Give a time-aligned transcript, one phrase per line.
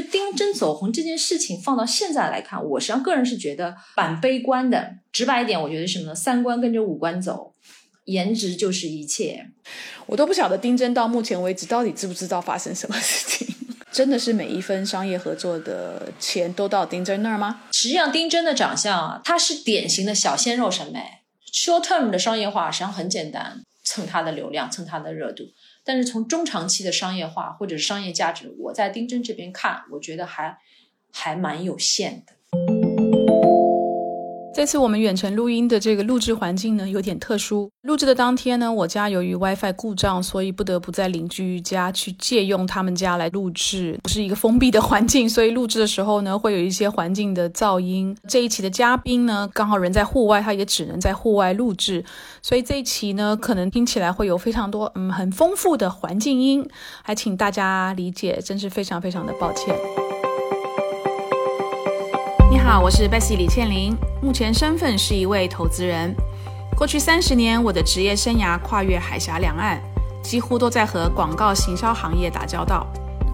[0.00, 4.96] 得丁真走红这件事情放到现在来看，我实际上个人是觉得蛮悲观的。
[5.12, 6.14] 直白一点，我觉得什么呢？
[6.14, 7.52] 三观跟着五官走，
[8.04, 9.46] 颜值就是一切。
[10.06, 13.54] 我都不晓得丁真到目前为止到底知不知道发生什么事情。
[13.92, 17.62] 真的是每一分商业合作的钱都到丁真那儿吗？
[17.72, 21.00] 实际上，丁真的长相啊，他是典型的小鲜肉审美。
[21.52, 25.42] Short term 的商业化实际上很简单，蹭他的流量，蹭他的热度。
[25.90, 30.56] 但是从中长期的商业化或者商业价值，我在丁真这边看，我觉得还
[31.10, 32.34] 还蛮有限的。
[34.52, 37.70] 这次我们远程录音的这个录制环境呢，有点特殊。
[37.82, 48.14] 录制的当天呢，我家由于 WiFi 故障，所以不得不在邻居家去借用他们家来录制，不是一个封闭的环境，所以录制的时候呢，会有一些环境的噪音。
[48.28, 52.04] 这一期的嘉宾呢，刚好人在户外，他也只能在户外录制，
[52.42, 56.68] 所以这一期呢，可能听起来会有非常多嗯很丰富的环境音，
[57.04, 60.09] 还请大家理解，真是非常非常的抱歉。
[62.70, 66.14] 好，我是 Bessy 李倩玲，目前身份是一位投资人。
[66.76, 69.82] 过去三十年，我的职业生涯跨越海峡两岸，
[70.22, 72.86] 几乎都在和广告行销行业打交道。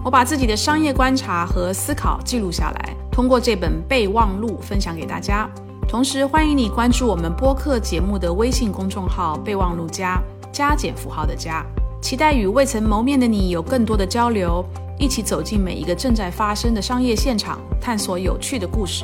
[0.03, 5.47] 我把自己的商业观察和思考记录下来，通过这本备忘录分享给大家。
[5.87, 10.19] 同时，欢迎你关注我们播客节目的微信公众号“备忘录加
[10.51, 11.63] 加减符号的加”，
[12.01, 14.63] 期待与未曾谋面的你有更多的交流。
[14.99, 19.03] 一起走进每一个正在发生的商业现场，探索有趣的故事。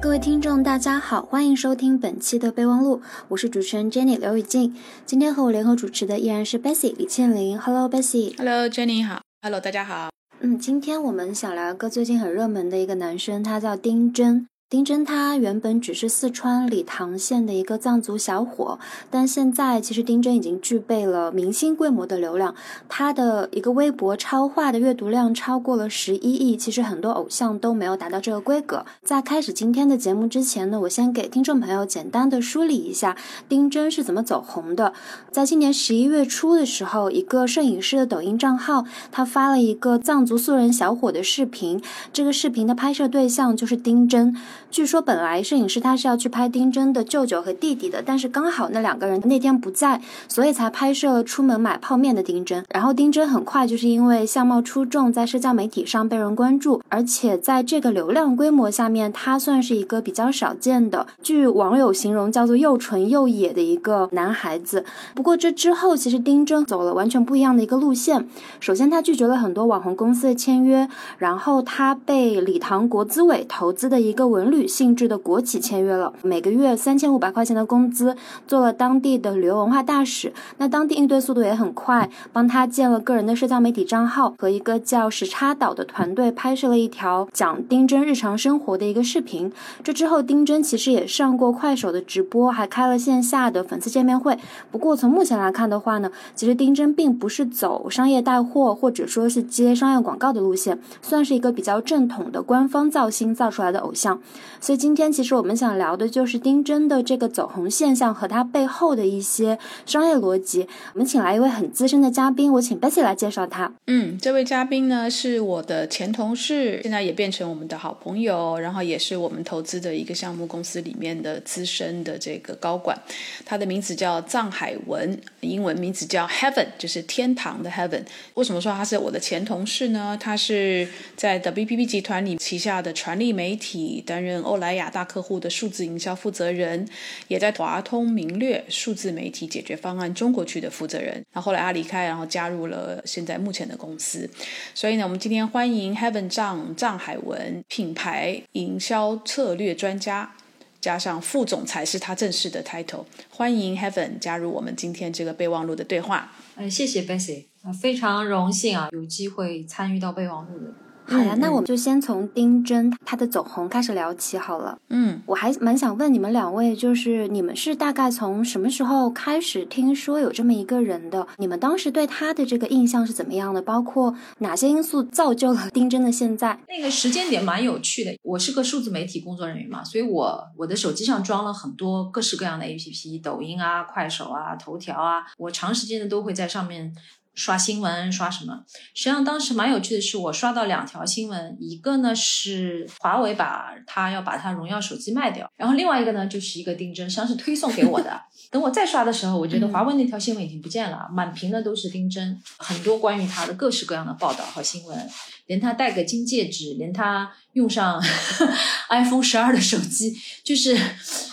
[0.00, 4.74] 各位听众，大家好，欢迎收听本期的备忘录，我是主持人 Jenny 刘雨静。
[5.04, 7.58] 今天和我联合主持的依然是 Bessy 李倩玲。
[7.58, 8.34] Hello，Bessy。
[8.38, 9.20] Hello，Jenny 好。
[9.42, 10.08] Hello，大家好。
[10.40, 14.46] 嗯，今天我们想聊个最近很热门的一个男生，他叫丁真。
[14.70, 18.78] 丁真他原本只是四川理塘县的一个藏族小伙，
[19.10, 22.54] 但现在其实丁真已经具备了明星规模的流量，
[22.86, 26.54] 他的一个微博超话的阅读量超过了十一亿。
[26.54, 28.84] 其实很多偶像都没有达到这个规格。
[29.02, 33.16] 在开始今天的节目之前呢，我先给听众朋友简单的梳理一下
[33.48, 34.92] 丁真是怎么走红的。
[35.30, 41.80] 在今年十一月初的时候，一个摄影师的抖音账号，他发了一个藏族素人小伙的视频，
[42.12, 44.36] 这个视频的拍摄对象就是丁真。
[44.70, 52.64] 据说本来摄影师他是要去拍丁真的舅舅和弟弟的，但是刚好那两个人那天不在，所以才拍摄了出门买泡面的丁真。
[52.70, 64.84] 然后丁真很快就是因为相貌出众，在社交媒体上被人关注，而且在这个流量规模下面，他算是一个比较少见的，据网友形容叫做又纯又野的一个男孩子。
[65.14, 68.28] 不过这之后，其实丁真走了完全不一样的一个路线。
[68.60, 74.68] 首先，他拒绝了很多网红公司的签约，然后他被礼堂国资委投资的一个文旅。
[74.68, 78.14] 性质的国企签约了，每个月三千五百块钱的工资，
[78.46, 80.32] 做了当地的旅游文化大使。
[80.58, 89.50] 那当地应对速度也很快，帮他建了个人的社交媒体账号，和一个叫时差岛的团队拍摄了一条讲丁真日常生活的一个视频。
[89.82, 94.38] 这之后，丁真其实也上过快手的直播，还开了线下的粉丝见面会。
[94.70, 104.20] 不过从目前来看的话呢，其实丁真并不是走商业带货或者说是接商业广告的路线，算是一个比较正统的官方造星造出来的偶像。
[104.60, 110.66] 所以今天其实我们想聊的就是丁真的这个走红现象和他背后的一些商业逻辑。
[110.94, 113.72] 我们请来一位很资深的嘉宾，我请 Bessy 来介绍他。
[113.86, 122.96] 嗯，这位嘉宾呢是我的前同事，现在也变成我们的好朋友，然后也是我们投资的一个项目公司里面的资深的这个高管。
[123.44, 128.02] 他的名字叫藏海文，英文名字叫 Heaven，就是天堂的 Heaven。
[128.34, 130.16] 为什么说他是我的前同事呢？
[130.20, 134.27] 他是在 WPP 集团里旗下的传力媒体担任。
[134.28, 136.86] 任欧莱雅大客户的数字营销负责人，
[137.28, 141.24] 也在华通明略数字媒体解决方案中国区的负责人。
[141.32, 144.28] 那后来他离开，然后加入了现在目前的公司。
[144.74, 150.34] 所以呢，我们今天欢迎 Heaven 张张海文，品牌营销策略专家，
[150.80, 153.04] 加上副总裁是他正式的 title。
[153.30, 156.32] 欢迎 Heaven 加入我们今天这个备忘录的对话。
[156.56, 157.44] 嗯，谢谢 Bessy，
[157.80, 160.74] 非常荣幸啊，有机会参与到备忘录的。
[161.08, 164.78] 好呀，那我们就先从丁真他的走红开始聊起好了。
[164.90, 171.26] 嗯，我还蛮想问你们两位，就是你们是大概从什么时候开始听说有这么一个人的？
[171.38, 173.62] 你们当时对他的这个印象是怎么样的？
[173.62, 176.58] 包括哪些因素造就了丁真的现在？
[176.68, 178.14] 那个时间点蛮有趣的。
[178.22, 186.92] 我是个数字媒体工作人员嘛，所以我我的手机上装了很多各式各样的 APP，抖音啊、快手啊、头条啊，我长时间的都会在上面。
[187.38, 188.64] 刷新闻刷什么。
[188.94, 198.20] 实际上当时蛮有趣的是，我刷到两条新闻，一个呢是华为把它要把它荣耀手机卖掉，然后另外一个呢就是一个丁真，实际上是推送给我的。
[198.50, 205.08] 等我再刷的时候，我觉得华为那条新闻已经不见了，满屏的都是丁真，很多关于他的各式各样的报道和新闻，
[205.46, 208.02] 连他戴个金戒指，连他用上
[208.90, 210.76] iPhone 十二的手机，就是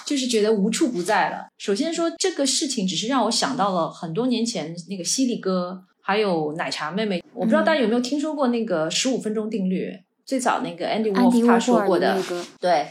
[0.06, 1.48] 就是觉得无处不在了。
[1.57, 7.24] 首先说这个事情，只是让我想到了很多年前那个犀利哥，还有奶茶妹妹。
[7.34, 9.92] 我不知道大家有没有听说过那个十五分钟定律，
[10.24, 12.16] 最早那个 Andy Wolf 他说过的，
[12.60, 12.86] 对。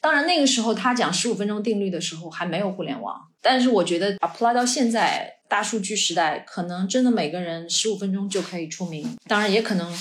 [0.00, 9.06] 当然，那个时候他讲十五分钟定律的时候还没有互联网，但是我觉得 apply 到现在大数据时代，可能真的每个人十五分钟就可以出名。
[9.26, 9.92] 当然，也可能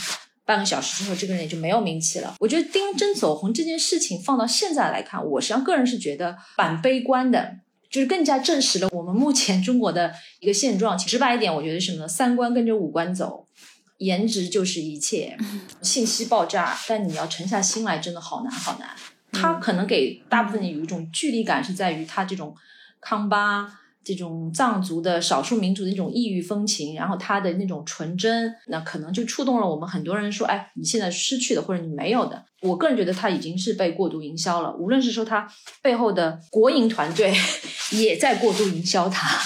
[0.46, 2.36] 半个小时之后这个人也就没有名气了。
[2.40, 7.56] 我觉得丁真走红这件事情放到现在来看，我实际上个人是觉得蛮悲观的，
[7.90, 10.98] 就是更加证实了我们目前中国的一个现状。
[10.98, 12.08] 直白一点，我觉得什么呢？
[12.08, 13.48] 三观跟着五官走，
[13.98, 15.38] 颜值就是一切，
[15.82, 18.90] 信息爆炸，但你要沉下心来，真的好难好难。
[19.32, 22.56] 他可能给大部分人有一种距离感，是在于他这种
[23.00, 32.44] 康巴这种藏族的少数民族的那种异域风情，然后他的那种纯真，那可能就触动了我们很多人说，哎，你现在失去的或者你没有的。
[32.62, 35.48] 我个人觉得他已经是被过度营销了，无论是说他
[35.82, 37.34] 背后的国营团队
[37.92, 39.40] 也在过度营销他。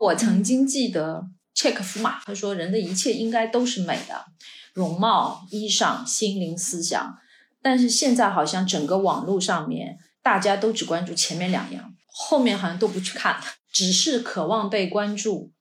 [0.00, 4.24] 我曾经记得切克夫嘛，他说人的一切应该都是美的，
[4.72, 7.18] 容貌、衣裳、心灵、思想。
[7.62, 13.40] 但是现在好像整个网络上面，大家都只关注前面两样，后面好像都不去看，
[13.76, 15.52] 只是渴望被关注。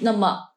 [0.00, 0.50] 那么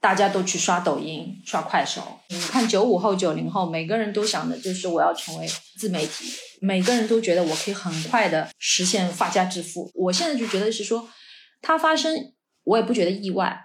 [0.00, 2.20] 大家都去刷抖音、刷快手。
[2.28, 5.48] 你看九五后、九零后，每个人都想的就是我要成为
[5.78, 6.30] 自媒体，
[6.60, 9.90] 每个人都觉得我可以很快的实现发家致富。
[9.94, 11.08] 我现在就觉得是说，
[11.62, 12.34] 它发生
[12.64, 13.64] 我也不觉得意外。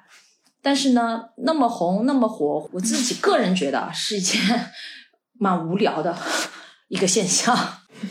[0.62, 4.72] 但是呢，那么红那么火，我自己个人觉得是一件
[5.38, 6.18] 蛮无聊的。
[6.88, 7.54] 一个现象，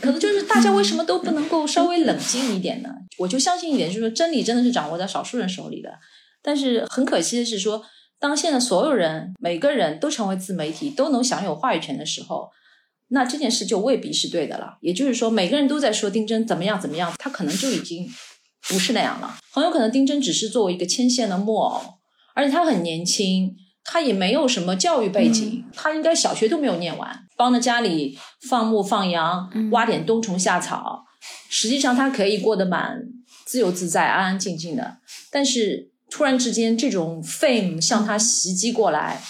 [0.03, 2.91] 可能就是大家为什么都不能够稍微冷静一点呢？
[3.19, 5.91] 我就相信一点，就是说真理真的是掌握在少数人手里的。
[6.43, 7.85] 但是很可惜的是，说
[8.19, 12.51] 当现在所有人每个人都成为自媒体，都能享有话语权的时候，
[13.09, 14.79] 那这件事就未必是对的了。
[14.81, 18.09] 也就是说，每个人都在说丁真怎么样怎么样，他可能就已经
[18.69, 19.37] 不是那样了。
[19.53, 21.81] 很有可能丁真只是作为一个牵线的木偶，
[22.35, 23.57] 而且他很年轻。
[23.85, 28.17] 他也没有什么教育背景，他应该小学都没有念完，帮着家里
[28.49, 31.05] 放牧放羊，挖点冬虫夏草。
[31.53, 33.03] 实际上他可以过得蛮
[33.45, 34.97] 自由自在、安安静静的。
[35.31, 39.23] 但是突然之间，这种 fame 向他袭击过来，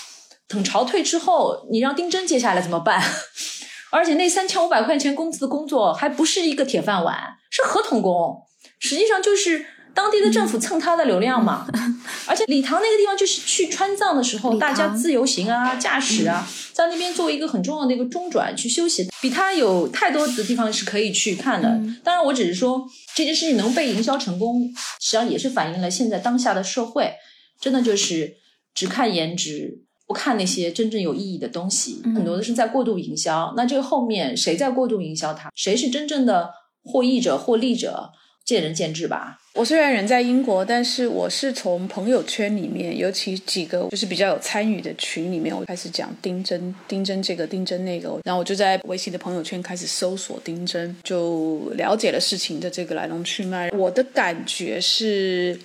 [0.47, 3.03] 等潮退之后，你让丁真接下来怎么办？
[3.91, 8.47] 而且那三千五百块钱工资的工作还不是一个铁饭碗，是合同工，
[8.79, 9.67] 实际上就是。
[9.95, 11.67] 当地的政府蹭他的流量嘛，
[12.27, 21.69] 而且礼堂那个地方就是去川藏的时候，大家自由行啊、驾驶啊，在那边作为一个很重要的一个中转去休息，比他有太多的地方是可以去看的。
[22.03, 27.13] 当然，我只是说这件事情能被营销成功，实际上也是反映了现在当下的社会，
[27.61, 28.37] 真的就是
[28.75, 33.53] 只看颜值，不看那些真正有意义的东西，很多的是在过度营销。
[33.57, 35.51] 那这个后面谁在过度营销它？
[35.55, 36.51] 谁是真正的
[36.83, 38.13] 获益者、获利者？
[38.45, 39.39] 见仁见智吧。
[39.55, 53.71] 我虽然人在英国，但是我是从朋友圈里面，尤其几个就是比较有参与的群里面，我开始讲丁真，丁真这个，丁真那个，然后我就在微信的朋友圈开始搜索丁真，就了解了事情的这个来龙去脉。
[53.73, 55.59] 我的感觉是，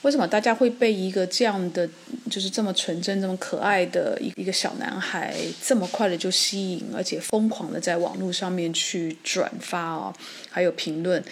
[0.00, 1.86] 为什么大家会被一个这样的，
[2.30, 10.14] 就是这么纯真、这么可爱的一一个小男孩，这么快的就吸引，而且疯狂的在网络上面去转发啊，
[10.48, 11.22] 还有评论。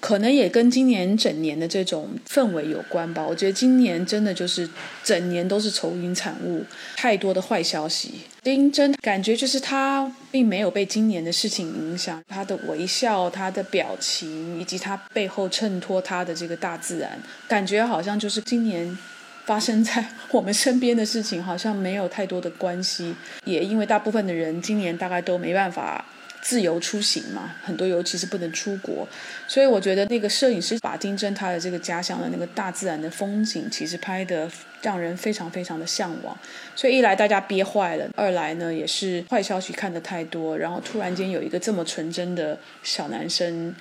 [0.00, 3.24] 可能也跟今年整年的这种氛围有关吧。
[3.24, 4.68] 我觉得今年真的就是
[5.04, 6.64] 整年都是愁云惨雾，
[6.96, 8.14] 太多的坏消息。
[8.42, 18.96] 丁真感觉就是他并没有被今年的事情影响，他的微笑、他的表情，以及他背后衬托他的这个大自然，感觉好像就是今年
[19.44, 23.14] 发生在我们身边的事情，好像没有太多的关系。
[23.44, 26.06] 也因为大部分的人今年大概都没办法。
[26.40, 29.06] 自由出行嘛，很多尤其是不能出国，
[29.46, 36.36] 所以我觉得那个摄影师把丁真他的这个家乡的那个大自然的风景，其实拍的让人非常非常的向往。
[36.74, 43.74] 所以一来大家憋坏了，二来呢也是坏消息看得太多，然后突然间有一个这么纯真的小男生，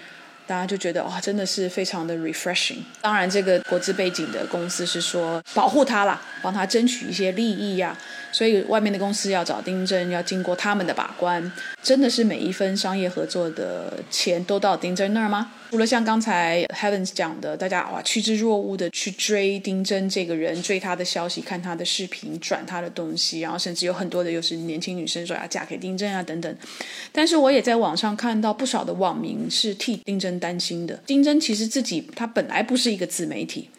[0.50, 2.80] 大家就觉得哇，真的是非常的 refreshing。
[3.02, 7.96] 当然，这个国资背景的公司是说保护他啦，帮他争取一些利益呀，
[8.32, 11.52] 所以外面的公司要找丁真，要经过他们的把关。
[11.84, 15.52] 真的是每一分商业合作的钱都到丁真那儿吗？
[15.70, 26.58] 除了像刚才 Heaven 讲的，大家哇趋之若鹜的去追丁真这个人，追他的消息，看他的视频，转他的东西，然后甚至有很多的又是年轻女生说要嫁给丁真啊等等。
[27.12, 31.00] 但是我也在网上看到不少的网民是替丁真担心的。
[31.06, 33.70] 丁真其实自己他本来不是一个自媒体，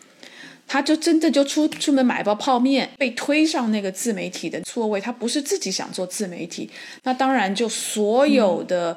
[0.68, 6.70] 他就真的就出出门买包泡面，被推上那个自媒体的错位，他不是自己想做自媒体，
[7.02, 8.96] 那当然就所有的。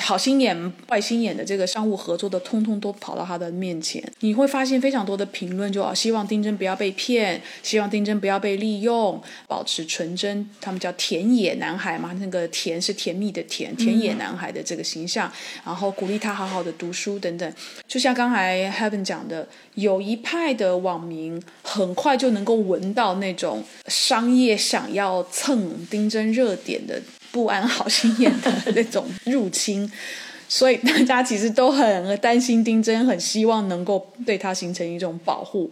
[0.00, 4.02] 好心眼、坏心眼的这个商务合作的，通通都跑到他的面前。
[4.20, 10.48] 你会发现非常多的评论，就啊，希望丁真不要被骗，希望丁真不要被利用，保持纯真。
[10.60, 15.30] 他们叫田野男孩嘛，那个田是甜蜜的甜，田野男孩的这个形象，
[15.64, 17.52] 然后鼓励他好好的读书等等。
[17.86, 27.02] 就像刚才 Heaven 讲的，有一派的网民很快就能够闻到那种商业想要蹭丁真热点的。
[27.30, 29.90] 不安好心眼的那种入侵，
[30.48, 35.70] 所以大家其实都很担心丁真，很希望能够对他形成一种保护。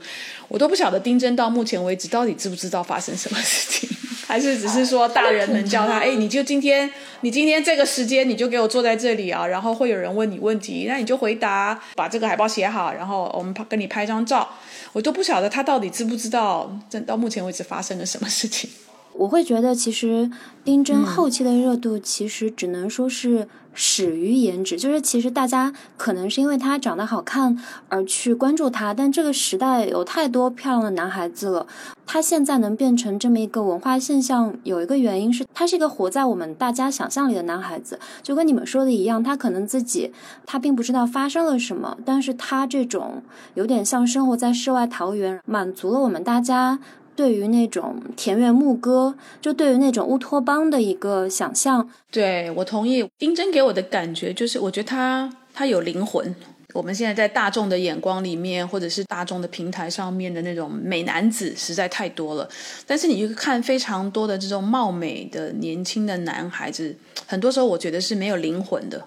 [0.48, 3.88] 我都不晓得丁真到目前为止到底知不知道发生什么事情，
[4.28, 6.90] 还是只是说大人们叫他，哎，你就今天，
[7.22, 14.48] 你今天这个时间你就给我坐在这里啊，然后会有人问你问题，那你就回答，把这个海报写好，然后我们拍跟你拍张照。
[14.92, 18.68] 我都不晓得他到底知不知道，这到目前为止发生了什么事情。
[19.18, 20.30] 我会觉得，其实
[20.64, 24.76] 丁真后期的热度，其实只能说是始于颜值。
[24.76, 27.58] 就是其实大家可能是因为她长得好看
[27.88, 31.66] 而去关注她，但这个时代有太多漂亮的男孩子了。
[32.08, 37.98] 他现在能变成这么一个文化现象，有一个原因是他是一个活在我们大家想象里的男孩子。
[38.22, 40.12] 就跟你们说的一样，他可能自己
[40.44, 43.22] 他并不知道发生了什么，但是他这种
[43.54, 46.78] 有点像生活在世外桃源，满足了我们大家。
[47.16, 53.08] 对于那种田园牧歌，就对于那种乌托邦的一个想象，对我同意。
[53.18, 56.34] 丁真给我的感觉就是，我觉得他他有灵魂。
[56.74, 62.46] 我们现在在大众的眼光里面，或者是大众的平台上面的那种美男子实在太多了。
[62.86, 66.94] 但是你去看非常多的这种貌美的年轻的男孩子，
[67.26, 69.02] 很多时候我觉得是没有灵魂的。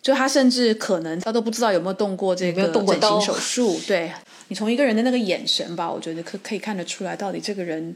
[0.00, 4.12] 就他甚至可能他都不知道有没有动过这个整形手术，对。
[4.48, 7.94] 你从一个人的那个眼神吧，我觉得可可以看得出来，到底这个人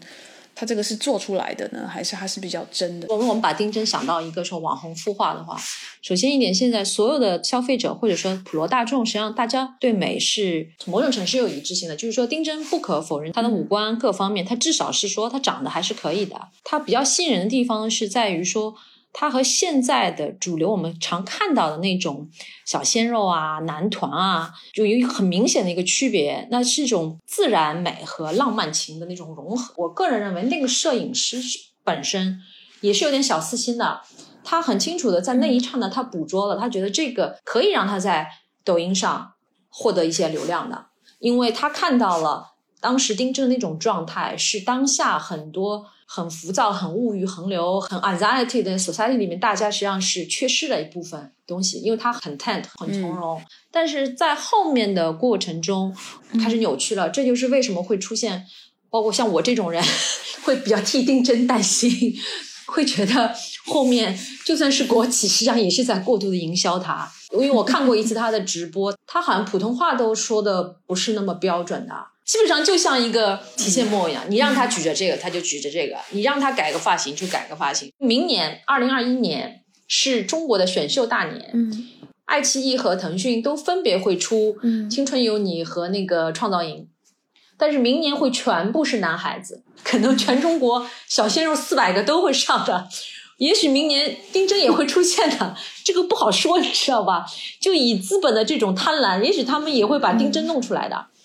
[0.55, 3.07] 他这个是做出来的呢，还是他是比较真的？
[3.09, 5.57] 我们我们把丁真想到一个说网红孵化的话，
[6.03, 16.49] 首先一点，现在所有的消费者或者说普罗大众，实际上大家对美是某种程度是有一致性的，就是说丁真不可否认她的五官各方面，她至少是说她长得还是可以的。
[16.65, 18.75] 她比较吸引人的地方是在于说。
[19.13, 22.31] 它和现在的主流我们常看到的那种
[22.65, 29.75] 小鲜肉啊、男团啊，就有一个很明显的一个区别，那是一种自然美和浪漫情的那种融合。
[29.77, 31.39] 我个人认为，那个摄影师
[31.83, 32.39] 本身
[32.81, 34.01] 也是有点小私心的，
[34.45, 38.29] 他很清楚的在那一刹那，他捕捉了，他觉得这个可以让他在
[38.65, 39.33] 抖音上
[39.69, 40.87] 获得一些流量的，
[41.19, 42.50] 因为他看到了
[42.81, 45.87] 当时丁真的那种状态，是当下很多。
[46.13, 55.95] 很浮躁、很物欲横流、很 anxiety 的 society 里面，大家实际上是缺失了一部分东西，因为他很 tent 很从容，但是在后面的过程中
[56.43, 58.45] 开始扭曲了，这就是为什么会出现，
[58.91, 59.81] 包括像我这种人
[60.43, 62.13] 会比较替丁真担心，
[62.67, 63.33] 会觉得
[63.67, 71.95] 后面就算是国企，实际上也是在过度的营销他，因为我看过一次他的直播，他好像普通话都说的不是那么标准的。
[72.31, 77.93] 基本上就像一个提线木偶一样，你让他举着这个，他就举着这个；你让他改个发型，就改个发型。
[77.99, 81.89] 明年二零二一年是中国的选秀大年，嗯，
[82.27, 84.57] 爱奇艺和腾讯都分别会出
[84.89, 86.77] 《青春有你》和那个《创造营》，
[87.59, 92.87] 但是明年会全部是男孩子，可能全中国小鲜肉四百个都会上的。
[93.39, 97.27] 也许明年丁真也会出现的， 这个不好说，你知道吧？
[97.61, 100.95] 就以资本的这种贪婪，也许他们也会把丁真弄出来的。
[100.97, 101.20] 嗯，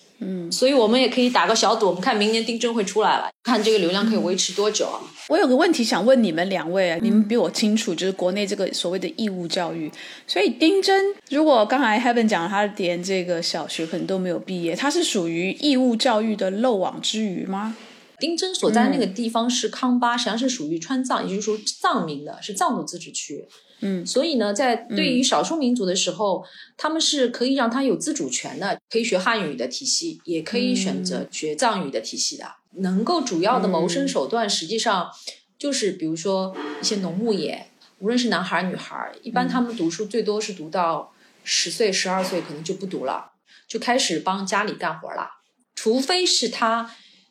[0.50, 5.00] 所以我们也可以打个小赌，我们看明年丁真会出来了，看这个流量可以维持多久啊？
[5.28, 9.90] 我有个问题想问你们两位啊，你们比我清楚，就是国内这个所谓的义务教育。
[10.26, 17.76] 所以丁真，如果刚才 Heaven 讲他连这个小学可能都没有毕业，他是属于义务教育的漏网之鱼吗？
[18.18, 23.44] 丁真所在那个地方是康巴，实际上是属于川藏，也就是说藏民的，是藏族自治区。
[23.80, 26.44] 嗯，所以呢，在对于少数民族的时候，
[26.76, 32.46] 他们是可以让他有自主权的，可以学汉语的体系，也可以选择学藏语的体系的。
[32.78, 35.10] 能够主要的谋生手段，实际上
[35.58, 37.66] 就是比如说一些农牧业，
[37.98, 41.12] 无论是男孩儿女孩儿，一般他们读书最多是读到
[41.44, 43.32] 十岁、十二岁可能就不读了，
[43.68, 45.28] 就开始帮家里干活了。
[45.74, 46.90] 除非是他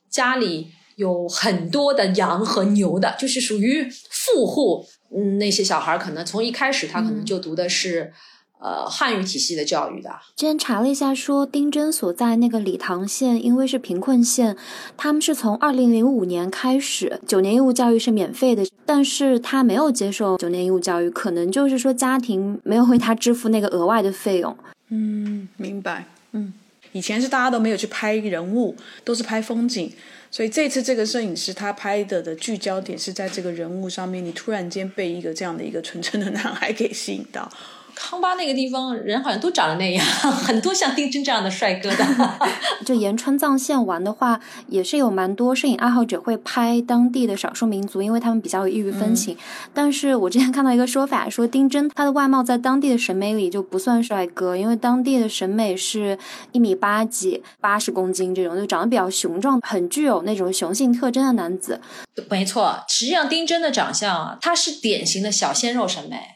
[0.10, 8.14] 家里有很多的羊和牛的，就是属于富户，嗯，那些小孩可能从一开始他可能就读的是。
[8.58, 10.10] 呃，汉语体系的教育的。
[10.36, 14.56] 之前查了一下，说丁真所在那个理塘县，因为是贫困县，
[14.98, 24.58] 他们是从二零零五年开始九年义务教育是免费的，但是他没有接受九年义务教育，可能就是说家庭没有为他支付那个额外的费用。
[24.90, 26.08] 嗯，明白。
[26.32, 26.54] 嗯，
[26.94, 29.92] 以前是大家都没有去拍人物，都是拍风景，
[30.36, 37.50] 所以这次这个摄影师他拍的的聚焦点是在这个人物上面，你突然间被一个这样的一个纯真的男孩给吸引到。
[37.96, 42.06] 康巴那个地方人好像都长得那样，很多像丁真这样的帅哥的。
[42.86, 49.36] 就沿川藏线玩的话，也是有蛮多摄影爱好者会拍当地的少数民族，因为他们比较有异域风情。
[49.74, 56.18] 但是我之前看到一个说法，说丁真他的外貌在当地的审美里就不算帅哥，因为当地的审美是
[56.52, 61.82] 一米八几、八十公斤这种，就长得比较雄壮，很具有那种雄性特征的男子。
[62.30, 66.35] 没错，实际上丁真的长相啊，他是典型的小鲜肉审美。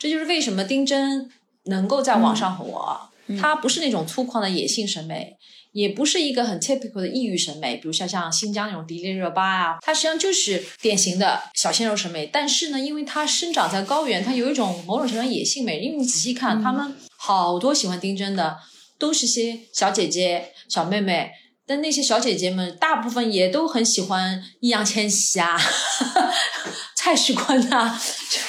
[0.00, 1.30] 这就是为什么丁真
[1.66, 2.98] 能够在网上火，
[3.38, 5.36] 他不是那种粗犷的野性审美，
[5.72, 12.26] 也不是一个很 typical 的异域审美，比如像像新疆那种迪丽热巴啊，他实际上就是典型的小鲜肉审美。
[12.26, 15.80] 但是呢，因为他生长在高原，他有一种某种程度野性美。
[15.80, 18.56] 因为你仔细看，他们好多喜欢丁真的
[18.98, 21.32] 都是些小姐姐、小妹妹。
[21.66, 25.56] 但那些小姐姐们，大部分也都很喜欢易烊千玺啊、
[27.02, 27.98] 蔡徐坤啊，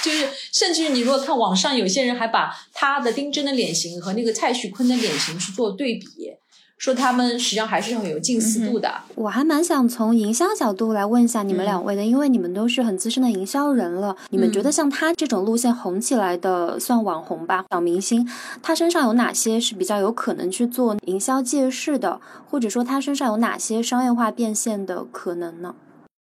[0.02, 6.08] 就是甚至你如果看网上有些人还把他的丁真的脸型和那个蔡徐坤的脸型去做对比。
[6.78, 8.92] 说他们实际上还是很有近似度的。
[9.16, 14.18] 我还蛮想从营销角度来问一下你们两位的，因为你们都是很资深的营销人了。
[14.32, 18.28] 你们觉得像他这种路线红起来的，算网红吧，小明星，
[18.62, 25.76] 他身上有哪些是比较有可能去做营销借势的，或者说他身上有哪些商业化变现的可能呢？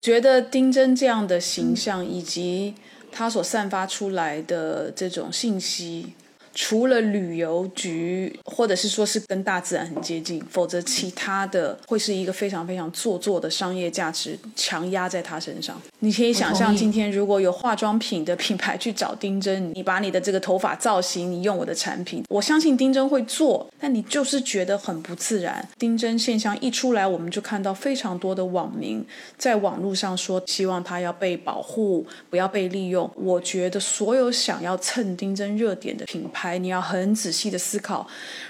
[0.07, 2.73] 觉得丁真这样的形象以及
[3.11, 6.13] 他所散发出来的这种信息。
[6.57, 15.81] 除了旅游局，或者是说是跟大自然很接近，否则其他的会是一个非常非常做作的商业价值强压在他身上。
[15.99, 25.69] 你可以想象，今天如果有化妆品的品牌去找丁真，你把你的这个头发造型，你用我的产品，我相信丁真会做，但你就是觉得很不自然。
[25.79, 29.05] 丁真现象一出来，我们就看到非常多的网民
[29.37, 33.11] 在网络上说，希望他要被保护，不要被利用。
[33.15, 36.46] 我觉得所有想要蹭丁真热点的品牌。
[36.59, 38.07] 你要很仔细的思考，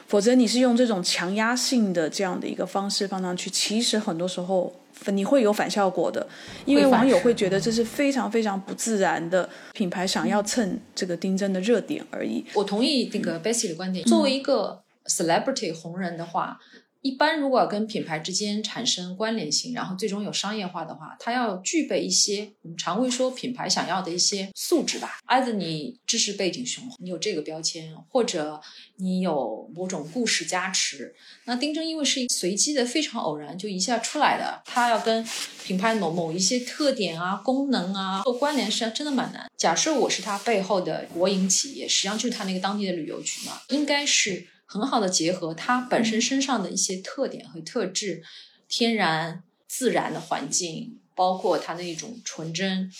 [0.06, 4.74] 否则你是用这种强压性的这样的一个方式放上去，其实很多时候
[5.06, 6.26] 你会有反效果的，
[6.64, 12.44] 因为网友会觉得这是非常非常不自然的品牌想要蹭这个丁真的热点而已。
[12.54, 16.58] 我同意这个 Bessy 的观点，作为一个 celebrity 红人的话。
[17.06, 25.20] 一般如果要跟品牌之间产生关联性，然后最终有商业化的话，它要具备一些我们常会说品牌想要的一些素质吧。
[25.28, 28.60] either 你知识背景雄厚，你有这个标签，或者
[28.96, 31.14] 你有某种故事加持。
[31.44, 35.24] 那丁真因为是一随机的、非常偶然就一下出来的，它要跟
[35.64, 39.48] 品牌某某一些特点啊、功能啊做关联，实际上真的蛮难。
[39.56, 44.48] 假设我是它背后的国营企业，实际上就是它那个当地的旅游局嘛，应该是。
[44.66, 48.22] 很好的结合它本身身上的一些特点和特质，
[48.68, 52.90] 天然自然的环境，包括它的一种纯真，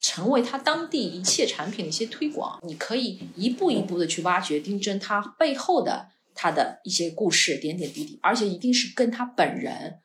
[0.00, 2.60] 成为它当地一切产品的一些推广。
[2.62, 9.98] 你可以一步一步的去挖掘丁真它背后的它的一些故事点点滴滴，而且一定是跟他本人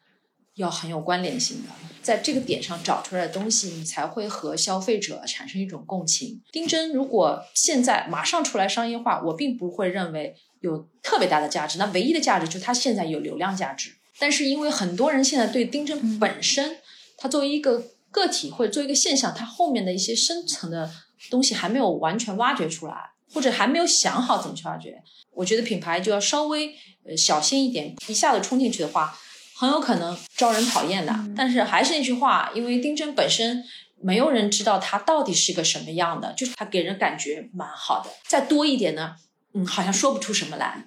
[0.55, 1.69] 要很有关联性的，
[2.01, 6.41] 在这个点上找出来的东西，你才会和消费者产生一种共情。
[6.51, 10.35] 丁真如果现在马上出来商业化，我并不会认为。
[10.61, 13.91] 有特别大的价值，那唯一的价值就是它现在有流量价值。
[14.17, 16.77] 但是因为很多人现在对丁真本身，
[17.17, 20.89] 它作为一个个体或者作为一个现象，它后面的一些深层的
[21.29, 22.93] 东西还没有完全挖掘出来，
[23.33, 25.01] 或者还没有想好怎么去挖掘。
[25.33, 26.75] 我觉得品牌就要稍微
[27.07, 29.17] 呃小心一点，一下子冲进去的话，
[29.55, 31.15] 很有可能招人讨厌的。
[31.35, 33.63] 但是还是那句话，因为丁真本身
[33.99, 38.11] 没有人知道他到底是个什么样的，就是他给人感觉蛮好的。
[38.27, 39.15] 再多一点呢？
[39.53, 40.85] 嗯，好像说不出什么来，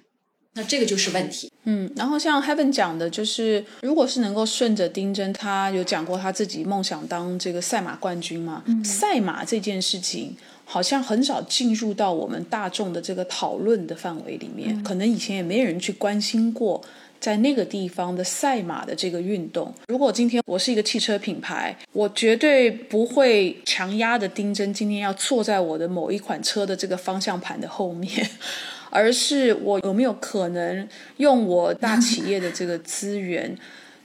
[0.53, 1.51] 那这个就是问题。
[1.65, 8.63] 嗯，然后像 Heaven 讲的，就是如果是能够顺着丁真，他有讲过他自己梦想当这个赛马冠军嘛？
[8.83, 16.83] 赛马这件事情好像很少进入到我们大众的这个讨论的范围里面，可能以前也没人去关心过
[17.19, 19.73] 在那个地方的赛马的这个运动。
[19.87, 28.11] 如果今天我是一个汽车品牌，我绝对不会强压的丁真今天要坐在我的某一款车的这个方向盘的后面。
[28.91, 33.57] 而是我有没有可能用我大企业的这个资源，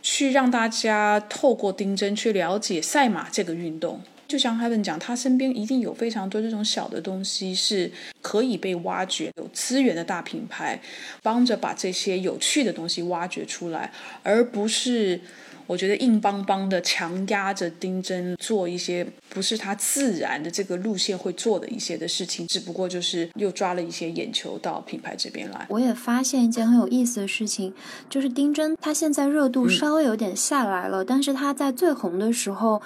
[0.03, 4.01] 去让大家透过丁真去了解赛马这个运动。
[4.31, 7.91] 就像 Heaven 讲，他身边一定有非常多这种小的东西是
[8.23, 10.81] 可以被挖掘，有资源的大品牌
[11.23, 15.21] 帮着把这些有趣的东西挖掘出来，而不是。
[15.67, 25.65] 我觉得硬邦邦的强压着丁真做一些不是他自然的这个路线会做的一些的事情，只不过就是又抓了一些眼球到品牌这边来。
[25.69, 27.73] 我也发现一件很有意思的事情，
[28.09, 32.83] 就是丁真他现在热度稍微有点下来了，但是他在最红的时候。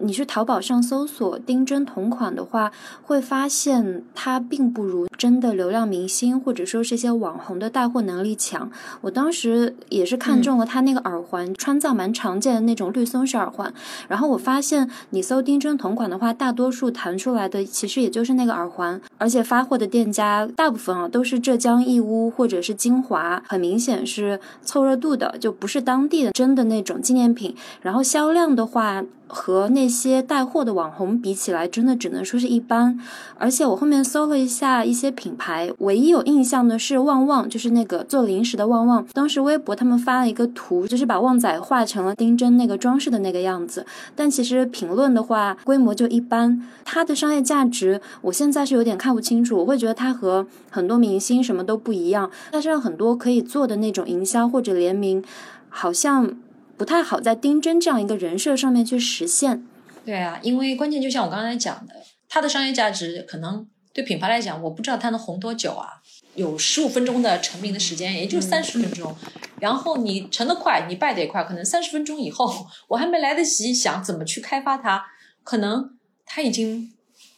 [0.00, 8.70] 你去淘宝上搜索丁真同款的话，会发现它并不如真的流量明星或者说是些网红的带货能力强。
[9.00, 13.72] 我当时也是看中了他那个耳环，川藏蛮常见的那种绿松石耳环。
[14.08, 27.54] 然后我发现你搜丁真同款的话，大多数弹出来的其实也就是那个耳环，而且发货的店家大部分啊都是浙江义乌或者是金华，很明显是凑热度的，就不是当地的真的那种纪念品。
[27.82, 29.04] 然后销量的话。
[29.26, 33.00] 和那些带货的网红比起来，真的只能说是一般。
[33.36, 39.06] 而且我后面搜了一下一些些品牌，唯一有印象的是旺旺，就是那个做零食的旺旺。
[39.12, 43.84] 当时微博他们发了一个图，就是把旺仔画成了丁真那个装饰的那个样子。
[44.16, 46.66] 但其实评论的话，规模就一般。
[46.84, 49.58] 它的商业价值，我现在是有点看不清楚。
[49.58, 52.30] 我会觉得它和很多明星什么都不一样。
[52.50, 55.22] 但是很多可以做的那种营销或者联名，
[55.68, 56.36] 好像。
[56.76, 59.64] 不太好在丁真这样一个人设上面去实现。
[60.04, 61.94] 对啊，因为关键就像我刚才讲的，
[62.28, 63.64] 它的商业价值可能
[63.94, 66.02] 对品牌来讲，我不知道它能红多久啊。
[66.34, 69.16] 有十五分钟的成名的时间，也就三十分钟。
[69.60, 71.44] 然后你成得快，你败得也快。
[71.44, 75.06] 可能三十分钟以后，我还没来得及想怎么去开发它，
[75.44, 76.92] 可能它已经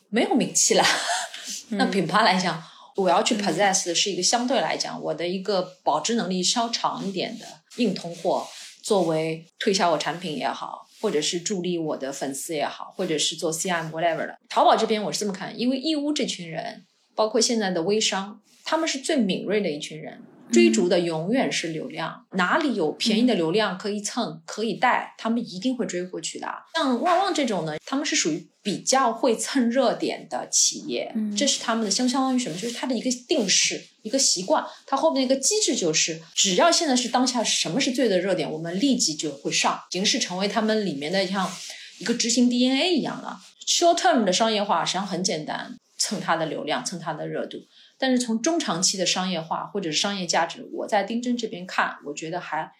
[0.08, 0.82] 没有名气了。
[1.68, 2.62] 那品牌来讲，
[2.96, 7.44] 我要去 possess 的是一个相对来讲，我的一个保值能力稍长一点的
[7.76, 8.46] 硬通货。
[8.82, 20.22] 作为推销我产品也好，或者是助力我的粉丝也好，或者是做 CM whatever 的，淘宝这边我是这么看，因为义乌这群人，包括现在的微商，他们是最敏锐的一群人。
[20.52, 26.46] 追逐的永远是流量，哪里有便宜的流量可以蹭可以带，他们一定会追过去的。
[26.74, 32.56] 像旺旺这种呢，他们是属于比较会蹭热点的企业，这是他们的相相当于什么？
[32.56, 34.64] 就是它的一个定势，一个习惯。
[34.86, 41.50] 它后面一个机制就是，只要现在是当下什么是最的热点，我们立即就会上，已经是成为他们里面的像
[41.98, 43.38] 一个执行 DNA 一样了。
[43.66, 47.58] Short term 的商业化实际上很简单，蹭它的流量，蹭它的热度。
[47.98, 52.70] 但是从中长期的商业化或者是商业价值，我在丁真这边看，我觉得还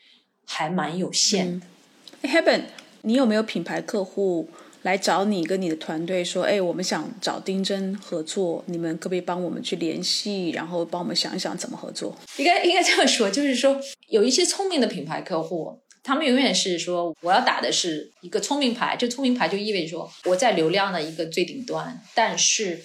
[0.45, 2.29] 还蛮有限的。
[2.29, 2.65] Heaven，
[3.03, 4.51] 你有没有品牌客户
[4.83, 12.15] 来找你跟你的团队说，哎，我们想找丁真合作，你们可不可以帮我们去联系，然后帮我们想一想怎么合作？
[12.37, 22.85] 应该应该这样说，就是说有一些聪明的品牌客户，他们永远是说我要打的是一个聪明牌，这聪明牌就意味着说我在流量的一个最顶端，但是。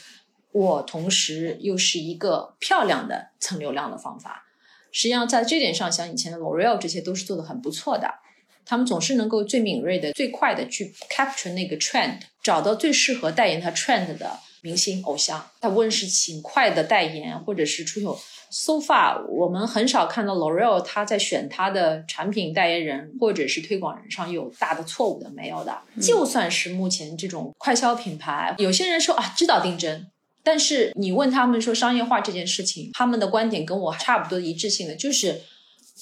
[0.51, 4.43] 我同时又是一个漂亮的蹭流量的方法，
[4.91, 8.15] 实际上在这点上，像以前的 L'Oreal 这些都是做的很不错的。
[8.63, 15.49] 他们总是能够最敏锐的、最快的去 capture 那个 trend，找到最适合代言他 trend 的明星偶像。
[15.59, 18.17] 他无论是勤快的代言，或者是出手
[18.49, 25.81] ，so far 我们很少看到 L'Oreal 他在选他的产品代言人或者是推广人上有大的错误的，没有的。
[25.99, 30.07] 就算是目前这种快消品牌，有些人说啊，知道定真。
[30.43, 35.41] 但是你问他们说商业化这件事情，他们的观点跟我差不多一致性的，就是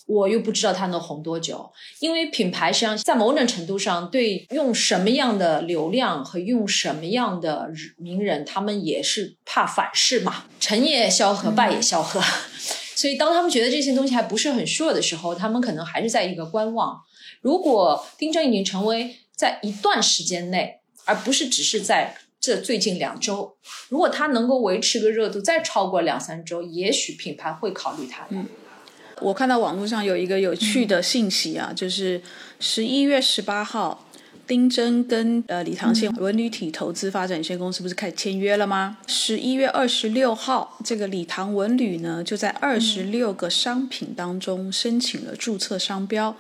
[0.08, 12.21] 我又不知道它能红多久，因为品牌实际上在某种程度上对用什么样的流量和用什么样的名人，他们也是怕反噬嘛，成也萧何，败也萧何。
[12.95, 16.99] 所以当他们觉得这些东西还不是很 sure 的时候，他们可能还是在一个观望。
[17.41, 22.15] 如果丁真已经成为在一段时间内，而不是只是在。
[22.39, 23.58] 这最近两周，
[23.89, 28.25] 如果它能够维持个热度再超过两三周，也许品牌会考虑它。
[28.30, 28.45] 嗯，
[29.19, 32.21] 我看到网络上有一个有趣的信息啊，就是
[32.60, 34.08] 十一月十八号，
[34.47, 38.97] 丁真跟呃李唐县文旅体投资发展有限公司不是开始签约了吗？
[39.06, 46.38] 十一月二十六号，这个李唐文旅呢就在二十六个商品当中申请了注册商标。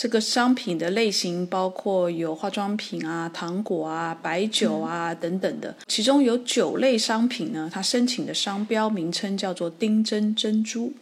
[0.00, 10.92] 这个商品的类型包括有化妆品啊、糖果啊、白酒啊等等的，其中有九类商品呢，它申请的商标名称叫做“丁真珍珠”。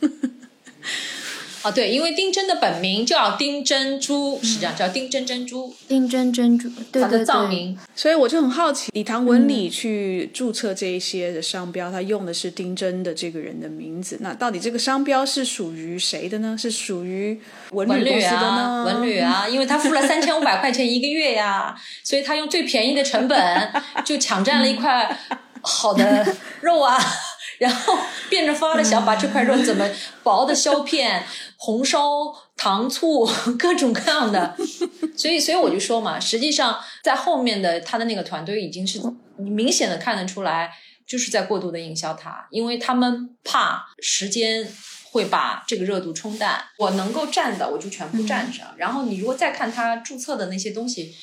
[1.64, 7.24] 啊，对，因为丁真的本名叫丁珍珠，是这样叫丁真珍珠，丁真珍珠，对他的对对。
[7.24, 7.78] 藏名。
[7.94, 14.18] 所以我就很好奇，李唐文理去注册这一些的商标，它用的是丁真的这个人的名字。
[14.20, 16.54] 那到底这个商标是属于谁的呢？
[16.58, 18.84] 是属于文文旅旅公司的啊，呢？
[18.84, 23.72] 文旅啊，因为他付了三千五百块钱一个月呀，所以他用最便宜的成本
[24.04, 25.18] 就抢占了一块
[25.62, 26.26] 好的
[26.60, 26.98] 肉啊，
[27.64, 27.96] 然后
[28.28, 29.88] 变着法的想把这块肉怎么
[30.22, 31.24] 薄的削片、
[31.56, 31.98] 红烧、
[32.58, 33.26] 糖醋
[33.58, 34.54] 各种各样的，
[35.16, 39.00] 所以所以我就说嘛，实际上在后面的他的那个团队已经是
[39.38, 40.70] 明显的看得出来，
[41.06, 44.68] 就是在过度的营销它，因为他们怕时间
[45.10, 46.62] 会把这个热度冲淡。
[46.76, 48.62] 我能够站的，我就全部占着。
[48.76, 51.14] 然后你如果再看他注册的那些东西，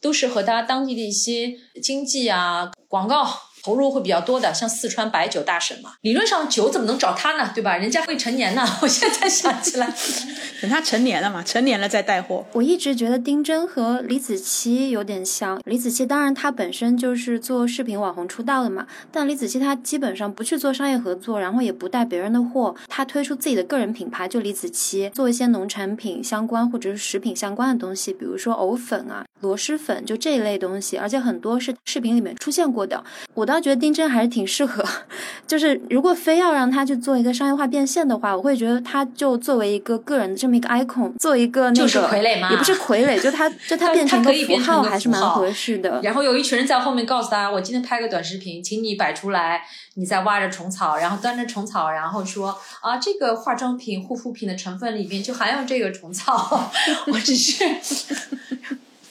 [0.00, 3.22] 都是和他当地的一些经济啊、广告
[3.62, 5.92] 投入会比较多的，像四川白酒大省嘛。
[6.02, 7.50] 理论上酒怎么能找他呢？
[7.54, 7.76] 对吧？
[7.76, 8.66] 人家未成年呢。
[8.82, 9.92] 我现在想起来，
[10.60, 12.44] 等他成年了嘛，成年了再带货。
[12.52, 15.60] 我一直觉得丁真和李子柒有点像。
[15.64, 33.02] 李子柒当然她本身就是做视频网红出道的嘛，但李子柒她基本上不去做商业合作，然后也不带别人的货，她推出自己的个人品牌，就李子柒，做一些农产品相关或者是食品相关的东西，比如说藕粉啊、螺蛳粉，就这一类东西，而且很多是视频里面出现过的。
[33.34, 34.84] 我倒觉得丁真还是挺适合，
[35.46, 46.00] 就是如果非要让他去做一个商业化变现的话，我会觉得他就作为一个个人的这么一个 icon，做一个那个就是傀儡嘛也不是傀儡，就他 就他变成个符号还是蛮合适的。
[46.02, 49.62] 然后有一群人在后面告诉他：“我今天拍个短视频，请你摆出来，
[49.94, 56.70] 你在挖着虫草，然后端着虫草，然后说啊，这个化妆品、护肤品的成分里面就含有这个虫草。
[57.12, 57.64] ”我只是，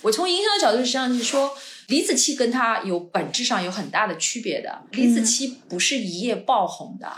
[0.01, 1.51] 我从营销的角度实际上是说，
[1.89, 4.83] 李子柒跟他有本质上有很大的区别的。
[4.91, 7.11] 李子柒不是一夜爆红的，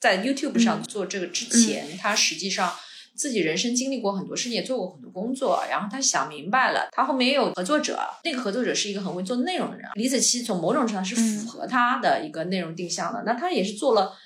[0.00, 2.74] 在 YouTube 上做这个之前，他实际上。
[3.16, 9.88] 自己人生经历过很多事情，也做过很多工作，然后他想明白了，他后面也有合作者，那个合作者是一个很会做内容的人。
[9.94, 14.16] 李子柒从某种程度上是符合他的一个内容定向的，那他也是做了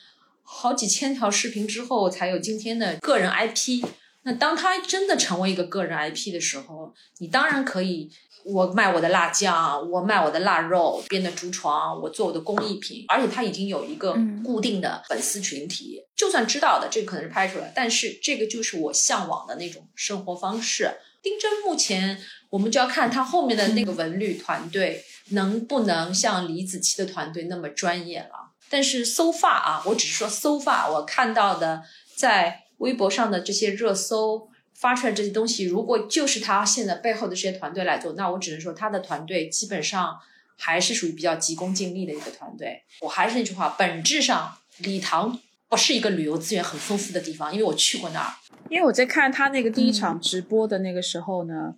[0.43, 3.85] 好几千条视频之后，才有今天的个人 IP。
[4.23, 8.11] 那当他真的成为一个个人 IP 的时候，你当然可以。
[8.51, 20.91] 我卖我的辣酱，我卖我的腊肉，编的竹床，我做我的工艺品，而且他已经有一个固定的粉丝群体，就算知道的，这个可能是拍出来，但是这个就是我向往的那种生活方式。
[21.23, 28.55] 丁真目前，我们就要看他后面的那个文旅团队能不能像李子柒的团队那么专业了。
[28.71, 31.83] 但是 so far 啊，我只是说 so far，我看到的
[32.17, 34.49] 在微博上的这些热搜。
[34.81, 40.17] 发出来这些东西，如果就是他现在背后的这些团队来做，那我只能说他的团队基本上
[40.57, 42.85] 还是属于比较急功近利的一个团队。
[43.01, 48.33] 我还是那句话，本质上礼堂不是一个旅游资源很丰富的地方，因为我去过那儿。
[48.71, 51.75] 因为我在看他那个第一场直播的那个时候呢，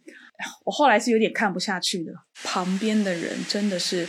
[0.64, 2.12] 我后来是有点看不下去的。
[2.42, 4.06] 旁边的人真的是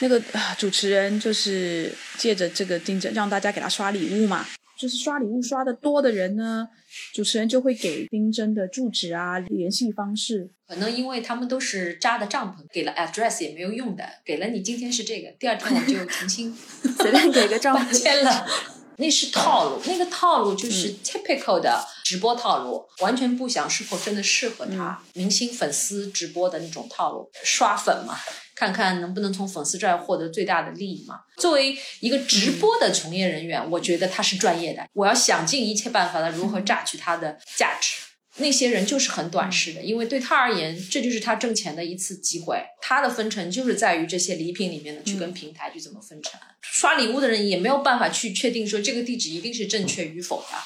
[0.00, 4.44] 那个、啊、主持人，就是借着这个盯着让大家给他刷礼物嘛。
[4.78, 6.68] 就是刷礼物刷的多的人呢，
[7.14, 10.50] 主持人就会给丁真的住址啊、联系方式。
[10.68, 16.54] 可能因为他们都是扎的帐篷，给了 address 也没有用的，给了你今天是这个，第二天我就重新
[16.98, 18.46] 随便给个帐篷 签了。
[18.98, 25.02] 那是套路，那个套路就是 typical 的直播套路，完全不想是否真的适合他。
[25.12, 28.16] 明星粉丝直播的那种套路，刷粉嘛，
[28.56, 31.20] 看看能不能从粉丝这儿获得最大的利益嘛。
[31.36, 37.98] 作为一个直播的从业人员，我觉得他是专业的，我要想尽一切办法的如何榨取他的价值。
[38.38, 42.62] 那些人就是很短视的，因为对他而言，这就是他挣钱的一次机会。
[42.82, 46.38] 他的分成就是在于这些礼品里面的去跟平台去怎么分成。
[46.60, 50.58] 刷礼物的人也没有办法去确定说这个地址一定是正确与否的，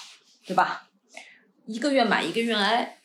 [0.44, 0.88] 对吧？
[1.66, 2.99] 一个愿买一个愿挨。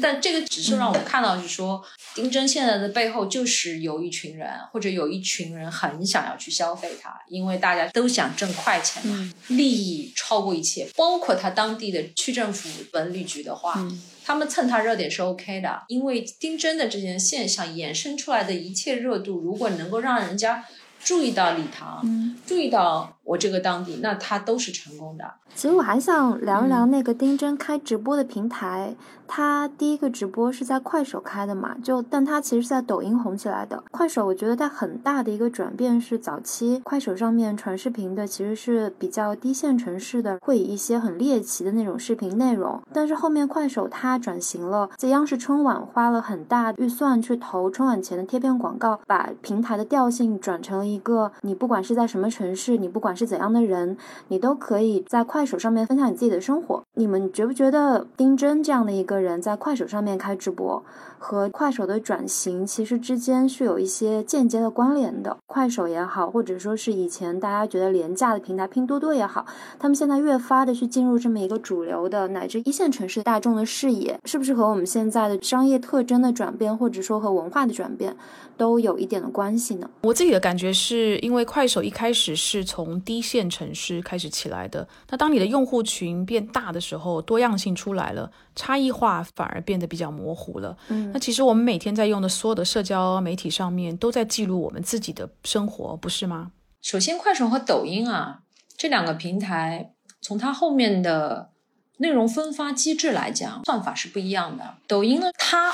[0.00, 1.82] 但这个只是让我们看到，是说
[2.14, 10.88] 丁真现在的背后就是有一群人，或者有一群人很想要去消费它，因为大家都想挣快钱嘛，利益超过一切。
[10.94, 13.86] 包括他当地的区政府文旅局的话，
[14.24, 20.64] 他们蹭他热点是 OK 的，因为丁真的这件现象衍生出来的一切热度，如果能够让人家
[21.08, 22.04] 注意到礼堂，
[22.44, 25.24] 注意到我这个当地，那他都是成功的。
[25.54, 28.94] 其实我还想聊一聊那个丁真开直播的平台。
[29.30, 33.82] 他第一个直播是在快手开的嘛，就但他其实是在抖音红起来的。
[33.90, 42.80] 快手我觉得它很大的一个转变是，早期快手上面传视频的其实是比较低线城市的，会以一些很猎奇的那种视频内容。
[42.90, 56.82] 但是后面快手它转型了，在央视春晚花了很大预算去投春晚前的贴片广告，把平台的调性转成了一一个，你不管是在什么城市，你不管是怎样的人，你都可以在快手上面分享你自己的生活。
[56.94, 60.82] 你们觉不觉得丁真这样的一个人在快手上面开直播，
[61.18, 65.36] 和快手的转型其实之间是有一些间接的关联的？
[65.46, 69.44] 快手也好，或者说是以前大家觉得廉价的平台拼多多也好，
[69.78, 78.16] 他们现在越发的去进入这么一个主流的乃至一线城市大众的视野，是不是和我们现在的商业特征的转变，或者说和文化的转变，
[78.56, 79.90] 都有一点的关系呢？
[80.02, 90.76] 我自己的感觉是因为快手一开始是从低线城市开始起来的，那当你的用户群变大的时候，多样性出来了，差异化反而变得比较模糊了。
[90.88, 96.50] 嗯，那其实我们每天在用的所有的社交媒体上面，都在记录我们自己的生活，不是吗？
[96.82, 98.40] 首先，快手和抖音啊
[98.76, 101.50] 这两个平台，从它后面的
[101.98, 104.74] 内容分发机制来讲，算法是不一样的。
[104.88, 105.72] 抖音呢，它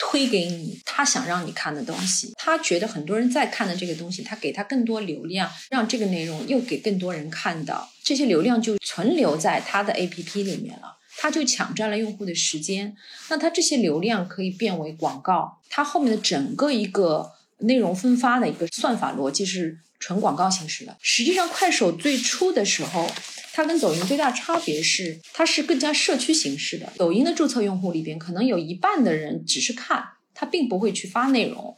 [0.00, 12.96] 推给你他想让你看的东西，他觉得很多人在看的这个东西，他给他更多流量，让这个内容又给更多人看到，这些流量就存留在他的 APP 里面了，他就抢占了用户的时间。
[13.28, 20.96] 那他这些流量可以变为广告，它后面的整个一个内容分发的一个算法逻辑是纯广告形式的。
[21.02, 23.10] 实际上，快手最初的时候。
[23.50, 26.92] 它跟抖音最大差别是，它是更加社区形式的。
[26.96, 31.76] 抖音的注册用户里边，可能有一半的人只是看，他并不会去发内容。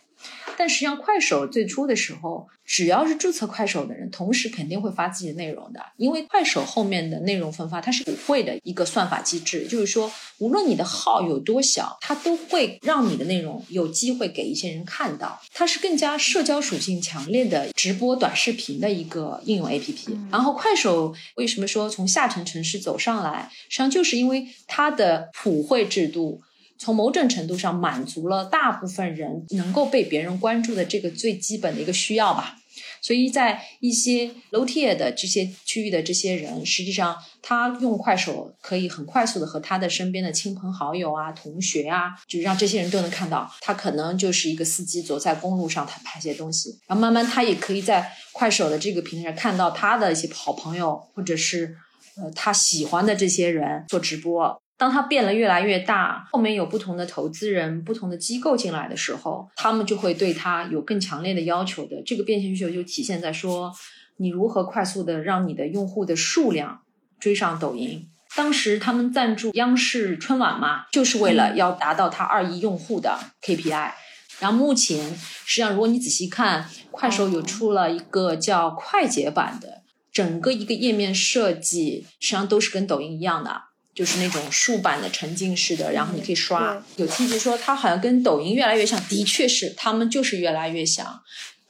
[0.61, 15.40] 但实际上，快手最初的时候，只要是注册快手的人，同时肯定会发自己的内容的，因为快手后面的内容分发它是普惠的一个算法机制，就是说，无论你的号有多小，它都会让你的内容有机会给一些人看到。
[15.55, 20.14] 它是更加社交属性强烈的直播短视频的一个应用 APP。
[20.31, 26.42] 然后，快手为什么说从下沉城市走上来，实际上就是因为它的普惠制度。
[26.81, 32.57] 从某种程度上满足了大部分人能够被别人关注的这个最基本的一个需要吧，
[33.03, 43.51] 所以在一些 low tier 的这些区域的这些人，实际上他用快手可以很快速的和他的身边的亲朋好友啊、同学啊，就让这些人都能看到。
[43.61, 51.77] 他可能就是一个司机走在公路上，他拍些东西，然后慢慢他也可以在快手的这个平台上看到他的一些好朋友或者是
[52.16, 54.62] 呃他喜欢的这些人做直播。
[54.81, 62.03] 当它变得越来越大，后面有不同的投资人、不同的机构进来的时候，他们就会对它有更强烈的要求的。
[62.07, 63.71] 这个变现需求就体现在说，
[64.16, 66.81] 你如何快速的让你的用户的数量
[67.19, 68.09] 追上抖音。
[68.35, 73.90] 当时他们赞助央视春晚嘛，就是为了要达到它二亿用户的 KPI。
[74.38, 75.14] 然后目前
[75.45, 83.64] 实际上，如果你仔细看，快手有出了一个叫快捷版的，整个一个页面设计实际上都是跟抖音一样的。
[83.92, 86.83] 就是那种竖版的沉浸式的，然后你可以刷。
[86.96, 91.20] 有梯子说它好像跟抖音越来越像，的确是，他们就是越来越像。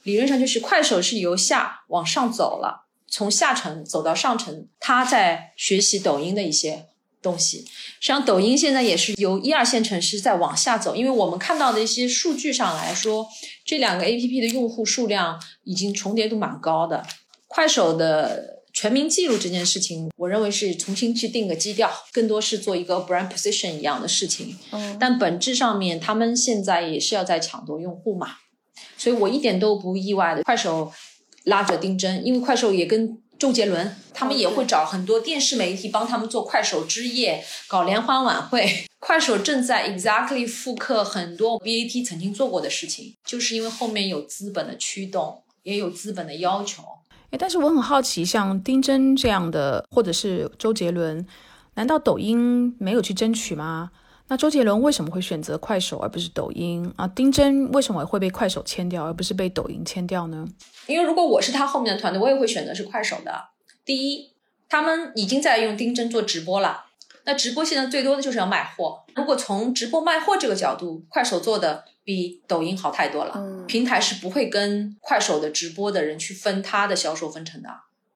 [0.03, 6.85] 理论上就是快手是由下往上走了，从下层走到上层，它在学习抖音的一些
[7.21, 7.65] 东西。
[7.99, 13.27] 实际上，抖音现在也是由一二线城市在往下走，因为我们看到的一些数据上来说，
[13.65, 17.05] 这两个 A P P 的用户数量已经重叠度蛮高的。
[17.47, 18.50] 快手的。
[18.81, 24.57] 全民记录这件事情，我认为是重新去定个基调，更多是做一个 brand position 一样的事情。
[24.71, 28.37] 嗯，但本质上面，他们现在也是要在抢夺用户嘛，
[28.97, 30.41] 所以我一点都不意外的。
[30.41, 30.91] 快手
[31.43, 38.87] 拉着丁真，因为快手也跟周杰伦，他们也会找很多电视媒体帮他们做快手之夜，搞联欢晚会。
[38.97, 46.81] 快手正在 exactly 复刻很多 BAT 曾经做过的事情，就是因为后面有资本的驱动，也有资本的要求。
[47.31, 51.25] 哎，但是我很好奇，像丁真这样的，或者是周杰伦，
[51.75, 53.91] 难道抖音没有去争取吗？
[54.27, 57.07] 那周杰伦为什么会选择快手而不是抖音啊？
[57.07, 60.45] 丁真为什么会被快手签掉而不是被抖音签掉呢？
[60.87, 63.49] 因为如果我是他后面的团队，我也会选择是快手的。
[63.83, 64.31] 第一，
[64.69, 66.85] 他们已经在用丁真做直播了，
[67.25, 69.03] 那直播现在最多的就是要卖货。
[69.15, 71.85] 如果从直播卖货这个角度，快手做的。
[72.03, 77.69] 比抖音好太多了，平台是不会跟快手的直播的人去分他的销售分成的。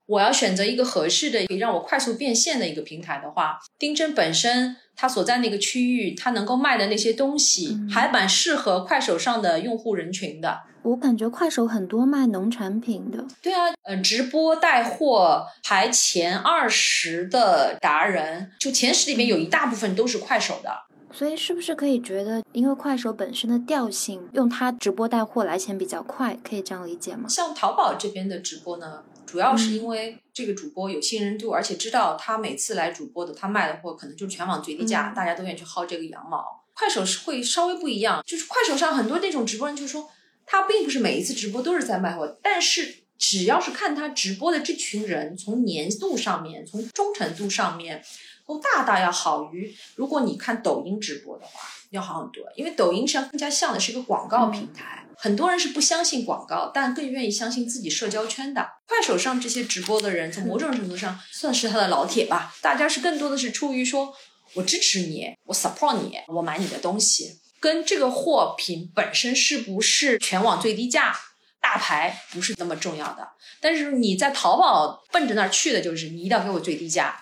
[0.08, 10.62] 我要选择一个合适的，可以让我快速变现的一个平台的话，丁真本身它所在那个区域，它能够卖的那些东西，还蛮适合快手上的用户人群的。
[10.86, 13.26] 我感觉快手很多卖农产品的。
[13.41, 20.71] 对啊，嗯，直播带货排前二十的达人，就前十里面有一大部分都是快手的。
[21.12, 27.28] 所以是不是可以觉得，因为快手本身的调性，用它直播带货来钱比较快，可以这样理解吗？
[27.28, 36.45] 像淘宝这边的直播呢，主要是因为这个主播有信任度，而且知道他每次来主播的，他卖的货可能就是全网最低价，大家都愿意去薅这个羊毛。
[36.74, 40.10] 快手是会稍微不一样，就是快手上很多那种直播人就说，
[40.46, 48.04] 他并不是每一次直播都是在卖货，但是只要是看他直播的这群人，从粘度上面，从忠诚度上面。
[48.48, 58.64] 都大大要好于如果你看抖音直播的话要好很多，因为抖音上更加像的是一个广告平台，很多人是不相信广告，但更愿意相信自己社交圈的。
[58.88, 64.14] 快手上这些直播的人，从某种程度上 算是他的老铁吧，大家是更多的是出于说
[64.54, 71.18] 我支持你，我 support 你，我买你的东西，跟这个货品本身是不是全网最低价。
[71.59, 73.28] 大牌不是那么重要的，
[73.59, 77.20] 但是你在淘宝奔着那儿去的，就是你一定要给我最低价，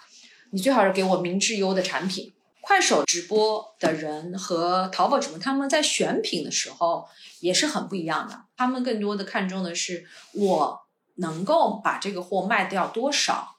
[0.52, 2.34] 你最好是给我明质优的产品。
[2.60, 7.08] 快手直播的人和淘宝直播，他们在选品的时候
[7.40, 8.42] 也是很不一样的。
[8.58, 10.82] 他们更多的看重的是我
[11.16, 13.56] 能够把这个货卖掉多少，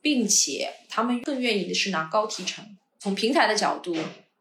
[0.00, 2.64] 并且他们更愿意的是拿高提成。
[3.00, 3.96] 从平台的角度，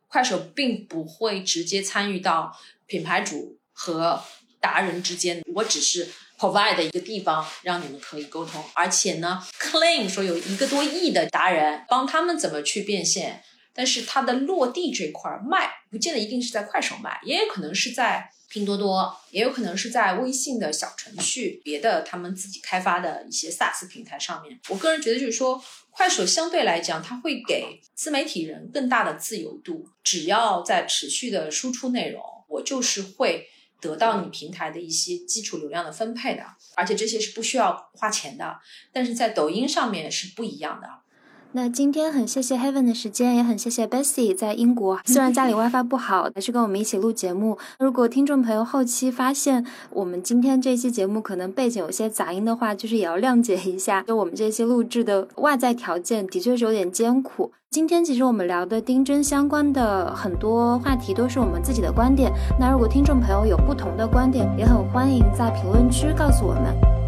[0.09, 2.53] 快手并不会直接参与到
[2.85, 4.21] 品牌主和。
[4.61, 6.05] 达人之间，我只是
[6.37, 13.41] provide 一个地方让你们可以沟通，而且呢，claim 说有一个多亿的达人帮他们怎么去变现，
[13.73, 24.59] 但是它的落地这块卖，不见得一定是在快手卖，也有可能是在拼多多，也有可能是在微信的小程序，别的他们自己开发的一些 SaaS 平台上面。
[24.69, 33.47] 我个人觉得就是说，快手相对来讲，它会给自媒体人更大的自由度，只要在持续的输出内容，我就是会。
[33.81, 36.43] 得到你平台的一些基础流量的分配的，
[36.75, 38.59] 而且这些是不需要花钱的，
[38.91, 40.89] 但是在抖音上面是不一样的。
[41.51, 47.57] 那今天很谢谢 Heaven 的时间，也很谢谢 Bessie 在英国，虽然家里 WiFi 不好，还是跟我们一起录节目。
[47.79, 57.51] 如果听众朋友后期发现我们今天这期节目可能背景有些杂音的话，就是也要谅解一下，就我们这期录制的外在条件的确是有点艰苦。
[57.71, 66.98] 今天其实我们聊的丁真相关的很多话题都是我们自己的观点，那如果听众朋友有不同的观点，也很欢迎在评论区告诉我们。